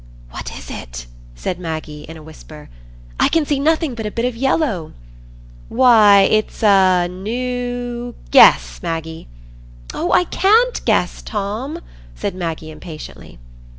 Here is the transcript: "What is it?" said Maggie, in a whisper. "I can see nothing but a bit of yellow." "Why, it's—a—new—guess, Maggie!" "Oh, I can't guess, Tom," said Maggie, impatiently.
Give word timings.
"What 0.31 0.51
is 0.57 0.71
it?" 0.71 1.05
said 1.35 1.59
Maggie, 1.59 2.05
in 2.09 2.17
a 2.17 2.23
whisper. 2.23 2.71
"I 3.19 3.29
can 3.29 3.45
see 3.45 3.59
nothing 3.59 3.93
but 3.93 4.07
a 4.07 4.09
bit 4.09 4.25
of 4.25 4.35
yellow." 4.35 4.93
"Why, 5.69 6.21
it's—a—new—guess, 6.21 8.79
Maggie!" 8.81 9.27
"Oh, 9.93 10.11
I 10.11 10.23
can't 10.23 10.83
guess, 10.85 11.21
Tom," 11.21 11.81
said 12.15 12.33
Maggie, 12.33 12.71
impatiently. 12.71 13.37